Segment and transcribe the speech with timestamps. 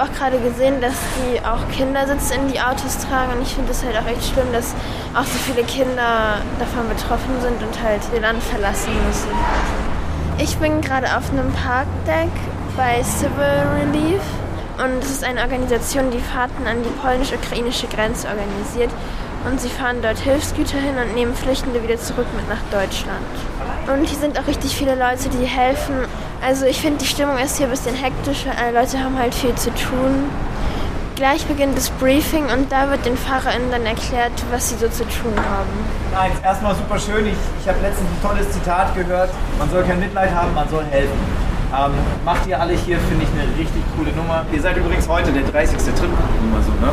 [0.00, 3.70] habe auch gerade gesehen, dass die auch Kindersitze in die Autos tragen und ich finde
[3.72, 4.74] es halt auch echt schlimm, dass
[5.14, 9.28] auch so viele Kinder davon betroffen sind und halt ihr Land verlassen müssen.
[10.38, 12.30] Ich bin gerade auf einem Parkdeck
[12.76, 14.22] bei Civil Relief
[14.82, 18.90] und es ist eine Organisation, die Fahrten an die polnisch-ukrainische Grenze organisiert
[19.46, 23.24] und sie fahren dort Hilfsgüter hin und nehmen Flüchtende wieder zurück mit nach Deutschland.
[23.92, 25.94] Und hier sind auch richtig viele Leute, die helfen.
[26.44, 29.34] Also ich finde, die Stimmung ist hier ein bisschen hektisch, weil alle Leute haben halt
[29.34, 30.30] viel zu tun.
[31.16, 35.04] Gleich beginnt das Briefing und da wird den FahrerInnen dann erklärt, was sie so zu
[35.04, 35.68] tun haben.
[36.12, 37.26] Nein, erstmal super schön.
[37.26, 39.30] Ich, ich habe letztens ein tolles Zitat gehört.
[39.58, 41.18] Man soll kein Mitleid haben, man soll helfen.
[41.76, 41.92] Ähm,
[42.24, 44.44] macht ihr alle hier, finde ich, eine richtig coole Nummer.
[44.50, 45.76] Ihr seid übrigens heute der 30.
[45.76, 46.10] Trip,
[46.50, 46.92] mal so, ne?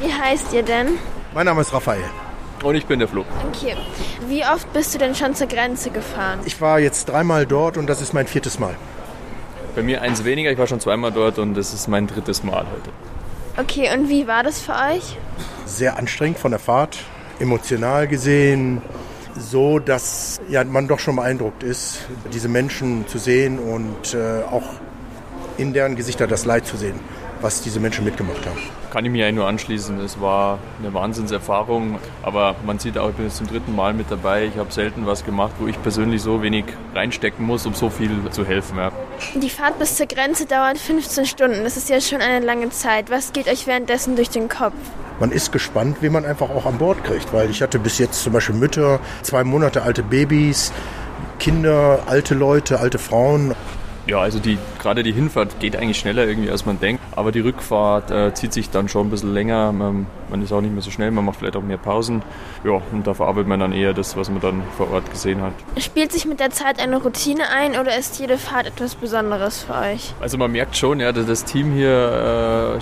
[0.00, 0.98] Wie heißt ihr denn?
[1.34, 2.04] Mein Name ist Raphael.
[2.62, 3.24] Und ich bin der Flo.
[3.48, 3.76] Okay.
[4.28, 6.40] Wie oft bist du denn schon zur Grenze gefahren?
[6.44, 8.74] Ich war jetzt dreimal dort und das ist mein viertes Mal.
[9.74, 12.66] Bei mir eins weniger, ich war schon zweimal dort und das ist mein drittes Mal
[12.72, 12.90] heute.
[13.58, 15.16] Okay, und wie war das für euch?
[15.66, 16.98] Sehr anstrengend von der Fahrt,
[17.38, 18.80] emotional gesehen,
[19.38, 22.00] so dass ja, man doch schon beeindruckt ist,
[22.32, 24.64] diese Menschen zu sehen und äh, auch
[25.56, 26.98] in deren Gesichter das Leid zu sehen,
[27.40, 28.58] was diese Menschen mitgemacht haben.
[28.90, 29.98] Kann ich mir eigentlich nur anschließen.
[30.00, 34.10] Es war eine Wahnsinnserfahrung, aber man sieht auch, ich bin jetzt zum dritten Mal mit
[34.10, 34.46] dabei.
[34.46, 38.10] Ich habe selten was gemacht, wo ich persönlich so wenig reinstecken muss, um so viel
[38.30, 38.78] zu helfen.
[38.78, 38.92] Ja.
[39.34, 41.64] Die Fahrt bis zur Grenze dauert 15 Stunden.
[41.64, 43.10] Das ist ja schon eine lange Zeit.
[43.10, 44.74] Was geht euch währenddessen durch den Kopf?
[45.20, 47.32] man ist gespannt, wie man einfach auch an Bord kriegt.
[47.32, 50.72] Weil ich hatte bis jetzt zum Beispiel Mütter, zwei Monate alte Babys,
[51.38, 53.54] Kinder, alte Leute, alte Frauen.
[54.06, 57.02] Ja, also die, gerade die Hinfahrt geht eigentlich schneller irgendwie, als man denkt.
[57.14, 59.72] Aber die Rückfahrt äh, zieht sich dann schon ein bisschen länger.
[59.72, 62.22] Man, man, ist auch nicht mehr so schnell, man macht vielleicht auch mehr Pausen.
[62.64, 65.52] Ja, und da verarbeitet man dann eher das, was man dann vor Ort gesehen hat.
[65.78, 69.74] Spielt sich mit der Zeit eine Routine ein oder ist jede Fahrt etwas Besonderes für
[69.74, 70.14] euch?
[70.20, 72.80] Also man merkt schon, ja, das Team hier äh,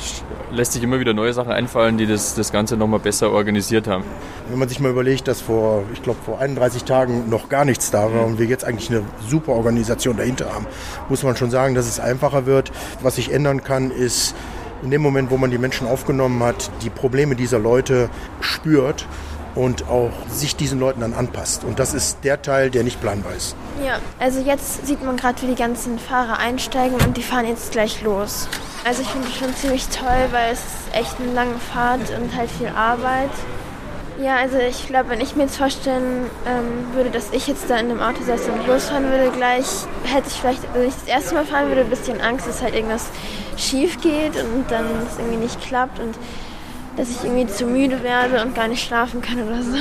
[0.51, 4.05] lässt sich immer wieder neue Sachen einfallen, die das, das Ganze nochmal besser organisiert haben.
[4.49, 7.91] Wenn man sich mal überlegt, dass vor, ich glaube, vor 31 Tagen noch gar nichts
[7.91, 10.67] da war und wir jetzt eigentlich eine super Organisation dahinter haben,
[11.09, 12.73] muss man schon sagen, dass es einfacher wird.
[13.03, 14.35] Was sich ändern kann, ist
[14.83, 18.09] in dem Moment, wo man die Menschen aufgenommen hat, die Probleme dieser Leute
[18.41, 19.07] spürt
[19.55, 21.65] und auch sich diesen Leuten dann anpasst.
[21.65, 23.57] Und das ist der Teil, der nicht planbar ist.
[23.85, 27.73] Ja, also jetzt sieht man gerade, wie die ganzen Fahrer einsteigen und die fahren jetzt
[27.73, 28.49] gleich los.
[28.85, 32.35] Also ich finde es schon ziemlich toll, weil es ist echt eine lange Fahrt und
[32.37, 33.31] halt viel Arbeit.
[34.21, 37.77] Ja, also ich glaube, wenn ich mir jetzt vorstellen ähm, würde, dass ich jetzt da
[37.77, 39.67] in dem Auto saß und losfahren würde gleich,
[40.03, 42.75] hätte ich vielleicht, wenn ich das erste Mal fahren würde, ein bisschen Angst, dass halt
[42.75, 43.11] irgendwas
[43.57, 46.17] schief geht und dann es irgendwie nicht klappt und
[46.99, 49.77] dass ich irgendwie zu müde werde und gar nicht schlafen kann oder so.